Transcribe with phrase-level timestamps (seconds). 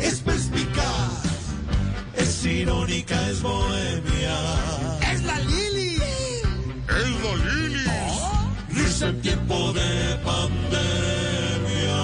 [0.00, 1.22] es perspicaz,
[2.16, 4.38] es irónica, es bohemia.
[5.12, 5.96] ¡Es la Lili!
[6.88, 7.90] ¡Es la Lili!
[8.70, 12.00] Risa en tiempo de pandemia.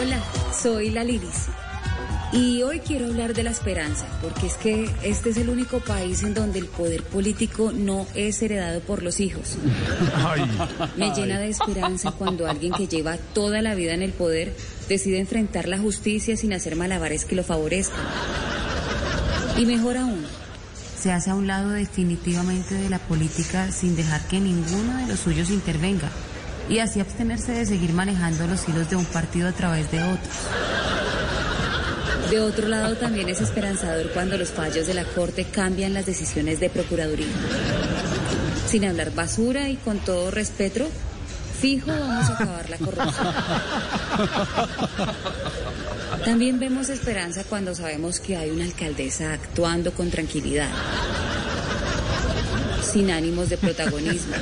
[0.00, 0.20] Hola,
[0.62, 1.48] soy la Lilis.
[2.32, 6.22] Y hoy quiero hablar de la esperanza, porque es que este es el único país
[6.22, 9.58] en donde el poder político no es heredado por los hijos.
[10.96, 14.54] Me llena de esperanza cuando alguien que lleva toda la vida en el poder
[14.88, 18.00] decide enfrentar la justicia sin hacer malabares que lo favorezcan.
[19.58, 20.24] Y mejor aún,
[20.98, 25.20] se hace a un lado definitivamente de la política sin dejar que ninguno de los
[25.20, 26.08] suyos intervenga
[26.68, 30.36] y así abstenerse de seguir manejando los hilos de un partido a través de otros.
[32.32, 36.60] De otro lado, también es esperanzador cuando los fallos de la Corte cambian las decisiones
[36.60, 37.26] de Procuraduría.
[38.66, 40.88] Sin hablar basura y con todo respeto,
[41.60, 43.34] fijo vamos a acabar la corrupción.
[46.24, 50.70] También vemos esperanza cuando sabemos que hay una alcaldesa actuando con tranquilidad,
[52.82, 54.36] sin ánimos de protagonismo.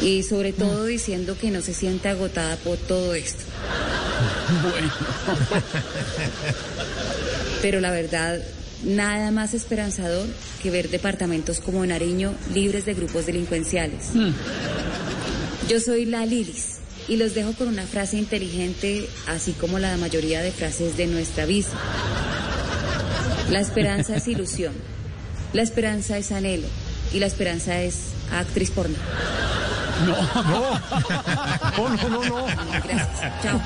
[0.00, 3.44] Y sobre todo diciendo que no se siente agotada por todo esto.
[7.62, 8.40] Pero la verdad,
[8.84, 10.26] nada más esperanzador
[10.62, 14.10] que ver departamentos como Nariño libres de grupos delincuenciales.
[15.68, 16.78] Yo soy la Lilis
[17.08, 21.46] y los dejo con una frase inteligente, así como la mayoría de frases de nuestra
[21.46, 21.76] visa.
[23.50, 24.72] La esperanza es ilusión,
[25.52, 26.66] la esperanza es anhelo
[27.12, 27.96] y la esperanza es
[28.32, 28.96] actriz porno.
[30.06, 30.80] No, no.
[31.76, 32.46] No, no, no, no.
[32.82, 33.42] Gracias.
[33.42, 33.60] Chao.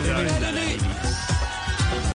[0.00, 0.67] Ay, ay, ay.